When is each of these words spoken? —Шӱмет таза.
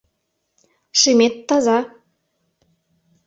—Шӱмет 0.99 1.35
таза. 1.47 1.79